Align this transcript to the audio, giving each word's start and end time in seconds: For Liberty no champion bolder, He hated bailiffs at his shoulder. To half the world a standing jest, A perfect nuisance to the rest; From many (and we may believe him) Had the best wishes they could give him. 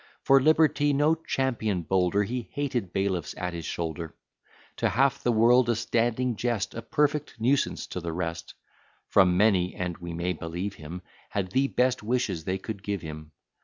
For 0.23 0.41
Liberty 0.41 0.93
no 0.93 1.13
champion 1.13 1.83
bolder, 1.83 2.23
He 2.23 2.49
hated 2.53 2.91
bailiffs 2.91 3.35
at 3.37 3.53
his 3.53 3.65
shoulder. 3.65 4.15
To 4.77 4.89
half 4.89 5.21
the 5.21 5.31
world 5.31 5.69
a 5.69 5.75
standing 5.75 6.35
jest, 6.35 6.73
A 6.73 6.81
perfect 6.81 7.39
nuisance 7.39 7.85
to 7.85 7.99
the 8.01 8.11
rest; 8.11 8.55
From 9.09 9.37
many 9.37 9.75
(and 9.75 9.95
we 9.99 10.13
may 10.15 10.33
believe 10.33 10.73
him) 10.73 11.03
Had 11.29 11.51
the 11.51 11.67
best 11.67 12.01
wishes 12.01 12.45
they 12.45 12.57
could 12.57 12.81
give 12.81 13.03
him. 13.03 13.29